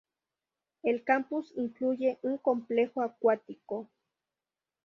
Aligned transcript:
El 0.81 1.03
campus 1.03 1.53
incluye 1.55 2.17
un 2.23 2.39
complejo 2.39 3.03
acuático. 3.03 3.87